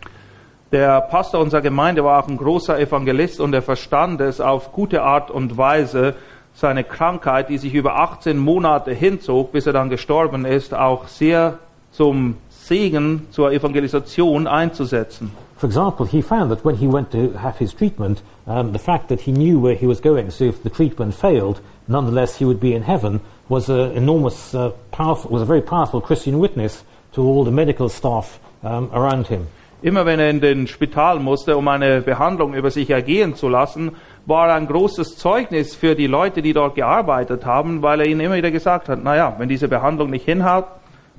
[0.72, 5.02] Der Pastor unserer Gemeinde war auch ein großer Evangelist und er verstand es auf gute
[5.02, 6.14] Art und Weise,
[6.54, 11.58] seine Krankheit, die sich über 18 Monate hinzog, bis er dann gestorben ist, auch sehr
[11.90, 15.30] zum Segen, zur Evangelisation einzusetzen.
[15.58, 19.08] For example, he found that when he went to have his treatment, um, the fact
[19.08, 22.60] that he knew where he was going, so if the treatment failed, nonetheless he would
[22.60, 26.82] be in heaven, was an enormous, uh, powerful, was a very powerful Christian witness
[27.12, 29.48] to all the medical staff um, around him.
[29.82, 33.92] Immer wenn er in den Spital musste, um eine Behandlung über sich ergehen zu lassen,
[34.26, 38.20] war er ein großes Zeugnis für die Leute, die dort gearbeitet haben, weil er ihnen
[38.20, 40.66] immer wieder gesagt hat, naja, wenn diese Behandlung nicht hinhaut,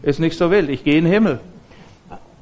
[0.01, 1.39] ist nicht so wild, ich gehe in den Himmel.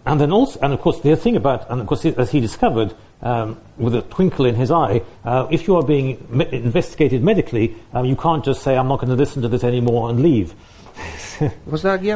[0.03, 2.95] And then also, and of course, the thing about, and of course, as he discovered,
[3.21, 7.75] um, with a twinkle in his eye, uh, if you are being me- investigated medically,
[7.93, 10.53] um, you can't just say, I'm not going to listen to this anymore and leave.
[11.65, 12.15] Was sag ich?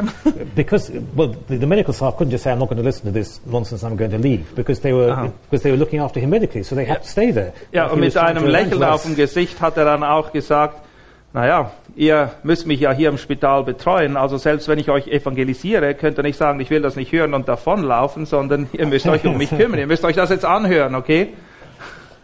[0.54, 3.12] because, well, the, the medical staff couldn't just say, I'm not going to listen to
[3.12, 5.30] this nonsense, I'm going to leave, because they were, Aha.
[5.50, 7.52] because they were looking after him medically, so they had to stay there.
[7.72, 10.80] Ja, und mit einem Lächeln auf dem Gesicht hat er dann auch gesagt,
[11.32, 15.94] naja, ihr müsst mich ja hier im Spital betreuen, also selbst wenn ich euch evangelisiere,
[15.94, 19.26] könnt ihr nicht sagen, ich will das nicht hören und davonlaufen, sondern ihr müsst euch
[19.26, 21.34] um mich kümmern, ihr müsst euch das jetzt anhören, okay?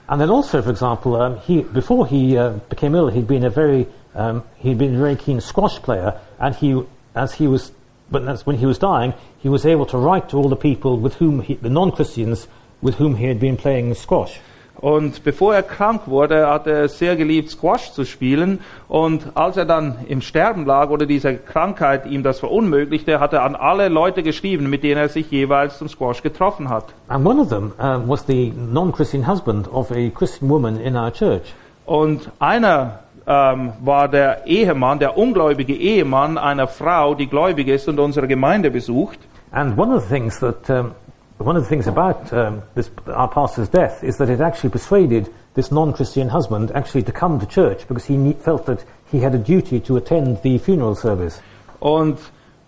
[0.06, 3.50] And then also, for example, um, he, before he uh, became ill, he'd been a
[3.50, 6.82] very, um, he'd been a very keen squash player, and he,
[7.14, 7.72] as he was,
[8.10, 10.98] but that's when he was dying, he was able to write to all the people
[10.98, 12.46] with whom he, the non-Christians
[12.80, 14.40] with whom he had been playing squash.
[14.82, 18.58] Und bevor er krank wurde, hat er sehr geliebt, Squash zu spielen.
[18.88, 23.44] Und als er dann im Sterben lag oder diese Krankheit ihm das verunmöglichte, hat er
[23.44, 26.86] an alle Leute geschrieben, mit denen er sich jeweils zum Squash getroffen hat.
[27.06, 31.12] And one of them um, was the non-Christian husband of a Christian woman in our
[31.12, 31.54] church.
[31.86, 37.98] Und einer ähm, war der Ehemann, der ungläubige Ehemann einer Frau, die gläubig ist und
[37.98, 39.18] unsere Gemeinde besucht.
[39.52, 40.92] And one of the things that, um,
[41.38, 45.30] one of the things about um, this, our pastor's death is that it actually persuaded
[45.54, 49.34] this non-Christian husband actually to come to church because he ne- felt that he had
[49.34, 51.40] a duty to attend the funeral service.
[51.80, 52.18] Und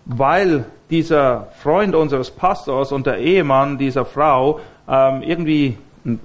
[0.05, 5.77] weil dieser Freund unseres Pastors und der Ehemann dieser Frau ähm, irgendwie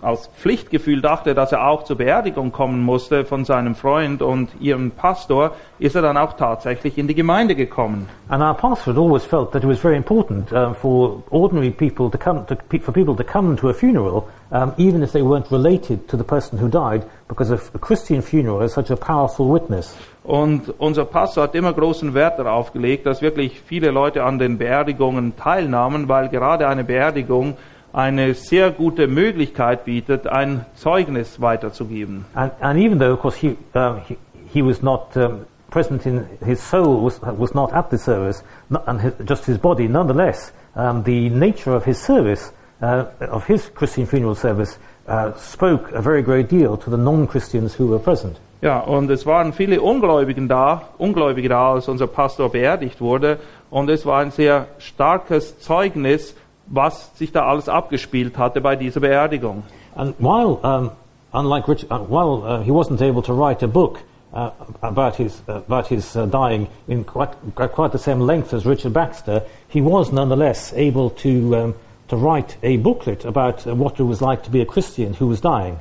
[0.03, 4.91] aus Pflichtgefühl dachte, dass er auch zur Beerdigung kommen musste von seinem Freund und ihrem
[4.91, 8.09] Pastor, ist er dann auch tatsächlich in die Gemeinde gekommen.
[8.29, 12.11] And our pastor had always felt that it was very important uh, for ordinary people
[12.11, 15.51] to come, to, for people to come to a funeral, um, even if they weren't
[15.51, 19.97] related to the person who died, because a, Christian funeral is such a powerful witness.
[20.23, 24.59] Und unser Pastor hat immer großen Wert darauf gelegt, dass wirklich viele Leute an den
[24.59, 27.57] Beerdigungen teilnahmen, weil gerade eine Beerdigung
[27.93, 32.25] eine sehr gute Möglichkeit bietet, ein Zeugnis weiterzugeben.
[32.35, 34.17] And, and even though, of course, he, uh, he,
[34.53, 38.87] he was not um, present in his soul, was, was not at the service, not,
[38.87, 43.69] and his, just his body, nonetheless, um, the nature of his service, uh, of his
[43.75, 48.39] Christian funeral service, uh, spoke a very great deal to the non-Christians who were present.
[48.63, 53.39] Ja, und es waren viele Ungläubigen da, Ungläubige da, als unser Pastor beerdigt wurde.
[53.71, 56.35] Und es war ein sehr starkes Zeugnis,
[56.71, 59.65] was sich da alles abgespielt hatte bei dieser Beerdigung.
[59.95, 60.91] And while, um,
[61.33, 63.99] unlike Richard, uh, while uh, he wasn't able to write a book
[64.33, 68.65] uh, about his, uh, about his uh, dying in quite, quite the same length as
[68.65, 71.75] Richard Baxter, he was nonetheless able to, um,
[72.09, 75.27] to write a booklet about uh, what it was like to be a Christian who
[75.27, 75.79] was dying.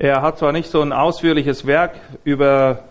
[0.00, 1.92] Er hat zwar nicht so ein ausführliches Werk
[2.24, 2.84] über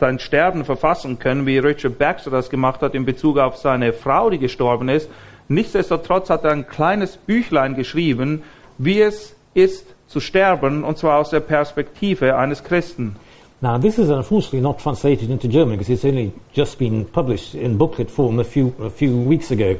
[0.00, 4.30] sein Sterben verfassen können, wie Richard Baxter das gemacht hat in Bezug auf seine Frau,
[4.30, 5.08] die gestorben ist.
[5.48, 8.42] Nichtsdestotrotz hat er ein kleines Büchlein geschrieben,
[8.76, 13.16] wie es ist zu sterben, und zwar aus der Perspektive eines Christen.
[13.60, 17.76] Now, this is unfortunately not translated into German because it's only just been published in
[17.76, 19.76] booklet form a few, a few weeks ago.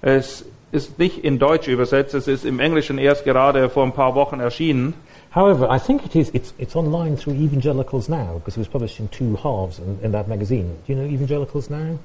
[0.00, 4.14] Es ist nicht in Deutsch übersetzt, es ist im Englischen erst gerade vor ein paar
[4.14, 4.94] Wochen erschienen.
[5.32, 9.00] However, I think it is, it's, it's online through Evangelicals Now because it was published
[9.00, 10.76] in two halves in, in that magazine.
[10.86, 11.98] Do you know Evangelicals Now?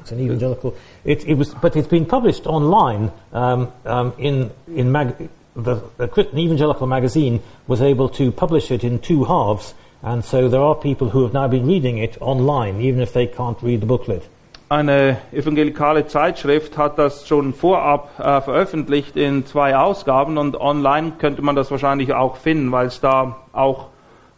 [0.00, 0.74] It's an evangelical.
[1.04, 6.08] It, it was, but it's been published online um, um, in, in mag, the, the
[6.08, 10.74] Christian Evangelical magazine was able to publish it in two halves, and so there are
[10.74, 14.26] people who have now been reading it online, even if they can't read the booklet.
[14.72, 21.42] Eine evangelikale Zeitschrift hat das schon vorab äh, veröffentlicht in zwei Ausgaben und online könnte
[21.42, 23.88] man das wahrscheinlich auch finden, weil es da auch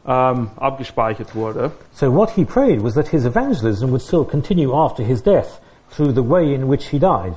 [0.05, 1.71] ähm, abgespeichert wurde.
[1.93, 5.61] So what he prayed was that his evangelism would still continue after his death
[5.95, 7.35] through the way in which he died.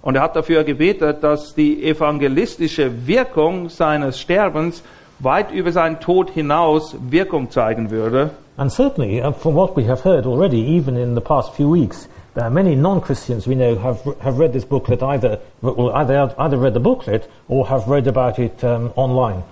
[0.00, 4.84] Und er hat dafür gebetet, dass die evangelistische Wirkung seines Sterbens
[5.18, 8.30] weit über seinen Tod hinaus Wirkung zeigen würde.
[8.58, 12.08] And certainly, uh, from what we have heard already, even in the past few weeks,
[12.36, 16.72] uh, many non-Christians we know have, have read this booklet either, well, either, either read
[16.72, 19.42] the booklet or have read about it um, online.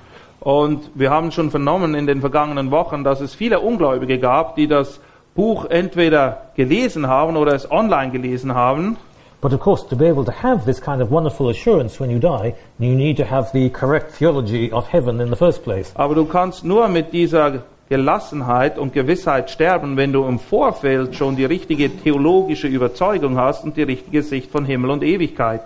[0.40, 4.68] Und wir haben schon vernommen in den vergangenen Wochen, dass es viele Ungläubige gab, die
[4.68, 5.00] das
[5.34, 8.96] Buch entweder gelesen haben oder es online gelesen haben.
[9.40, 12.18] But of course, to be able to have this kind of wonderful assurance when you
[12.18, 15.92] die, you need to have the correct theology of heaven in the first place.
[15.94, 21.36] Aber du kannst nur mit dieser Gelassenheit und Gewissheit sterben, wenn du im Vorfeld schon
[21.36, 25.60] die richtige theologische Überzeugung hast und die richtige Sicht von Himmel und Ewigkeit.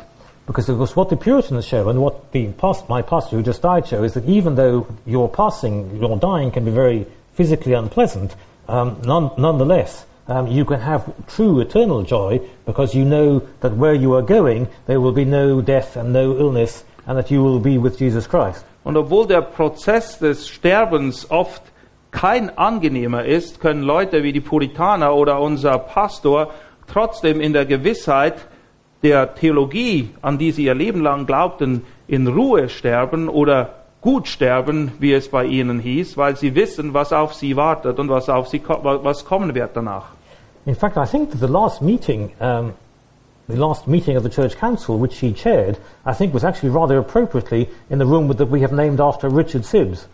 [0.46, 3.62] Because of course, what the Puritans show and what the past, my pastor who just
[3.62, 8.34] died show is that even though your passing, your dying can be very physically unpleasant,
[8.66, 13.94] um, none, nonetheless, um, you can have true eternal joy because you know that where
[13.94, 17.60] you are going, there will be no death and no illness, and that you will
[17.60, 18.64] be with Jesus Christ.
[18.84, 21.62] Und obwohl der Prozess des Sterbens oft
[22.10, 26.50] kein angenehmer ist, können Leute wie die Puritaner oder unser Pastor
[26.86, 28.46] trotzdem in der Gewissheit
[29.02, 34.92] der Theologie, an die sie ihr Leben lang glaubten, in Ruhe sterben oder gut sterben,
[34.98, 38.48] wie es bei ihnen hieß, weil sie wissen, was auf sie wartet und was auf
[38.48, 40.06] sie was kommen wird danach.
[40.66, 42.74] In fact, I think that the last meeting, um,
[43.48, 46.98] the last meeting of the church council, which he chaired, I think was actually rather
[46.98, 50.06] appropriately in the room that we have named after Richard Sibbs.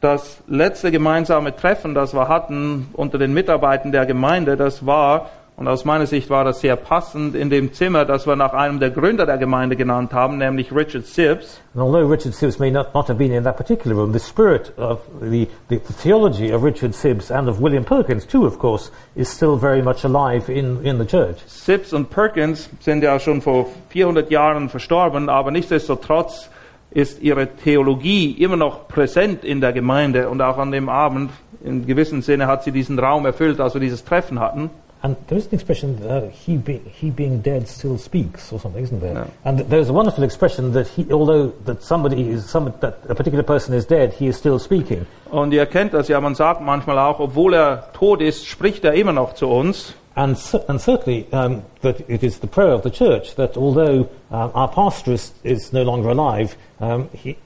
[0.00, 5.66] Das letzte gemeinsame Treffen, das wir hatten unter den Mitarbeitern der Gemeinde, das war, und
[5.66, 8.90] aus meiner Sicht war das sehr passend, in dem Zimmer, das wir nach einem der
[8.90, 11.60] Gründer der Gemeinde genannt haben, nämlich Richard Sibbs.
[11.74, 14.72] And although Richard Sibbs may not, not have been in that particular room, the spirit
[14.78, 18.92] of the, the, the theology of Richard Sibbs and of William Perkins too, of course,
[19.16, 21.38] is still very much alive in, in the church.
[21.48, 26.50] Sibbs und Perkins sind ja schon vor 400 Jahren verstorben, aber nichtsdestotrotz
[26.90, 31.30] ist ihre Theologie immer noch präsent in der Gemeinde und auch an dem Abend,
[31.62, 34.70] in gewissem Sinne hat sie diesen Raum erfüllt, als wir dieses Treffen hatten.
[35.00, 38.82] And there is an expression, uh, he, be, he being dead still speaks, or something,
[38.82, 39.14] isn't there?
[39.14, 39.26] Yeah.
[39.44, 43.44] And there's a wonderful expression that he, although that somebody is, some, that a particular
[43.44, 45.06] person is dead, he is still speaking.
[45.30, 48.94] Und ihr kennt das ja, man sagt manchmal auch, obwohl er tot ist, spricht er
[48.94, 49.94] immer noch zu uns.
[50.18, 50.36] And,
[50.68, 54.66] and certainly um, that it is the prayer of the church that although um, our
[54.66, 57.36] pastor is, is no longer alive, um, he,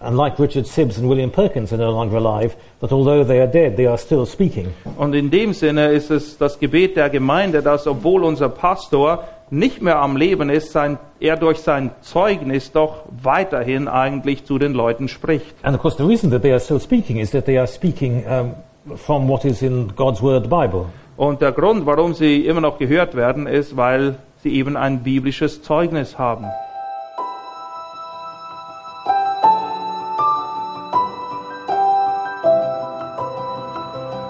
[0.00, 3.76] unlike Richard Sibbs and William Perkins are no longer alive, that although they are dead,
[3.76, 4.72] they are still speaking.
[4.96, 9.82] Und in dem Sinne ist es das Gebet der Gemeinde, dass obwohl unser Pastor nicht
[9.82, 15.08] mehr am Leben ist, sein, er durch sein Zeugnis doch weiterhin eigentlich zu den Leuten
[15.08, 15.54] spricht.
[15.62, 18.24] And of course, the reason that they are still speaking is that they are speaking
[18.26, 18.54] um,
[18.96, 20.86] from what is in God's Word, the Bible.
[21.16, 25.62] Und der Grund, warum sie immer noch gehört werden, ist, weil sie eben ein biblisches
[25.62, 26.46] Zeugnis haben.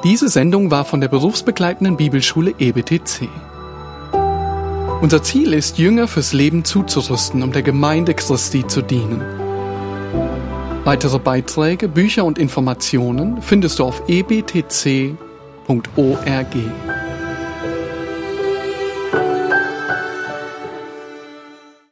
[0.05, 3.28] Diese Sendung war von der berufsbegleitenden Bibelschule EBTC.
[5.01, 9.22] Unser Ziel ist, Jünger fürs Leben zuzurüsten, um der Gemeinde Christi zu dienen.
[10.85, 14.03] Weitere Beiträge, Bücher und Informationen findest du auf
[15.69, 16.94] ebtc.org.